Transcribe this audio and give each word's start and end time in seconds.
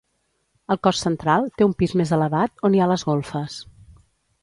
El 0.75 0.79
cos 0.87 1.01
central 1.07 1.45
té 1.61 1.67
un 1.69 1.77
pis 1.83 1.95
més 2.01 2.17
elevat, 2.19 2.57
on 2.71 2.79
hi 2.79 2.85
ha 2.87 2.91
les 2.93 3.09
golfes. 3.11 3.63